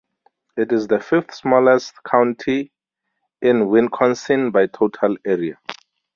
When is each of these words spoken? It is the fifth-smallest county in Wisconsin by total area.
It 0.57 0.71
is 0.71 0.87
the 0.87 0.99
fifth-smallest 0.99 2.01
county 2.03 2.71
in 3.39 3.67
Wisconsin 3.67 4.49
by 4.49 4.65
total 4.65 5.15
area. 5.23 5.59